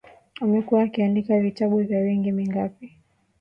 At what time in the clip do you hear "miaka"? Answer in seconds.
1.85-2.31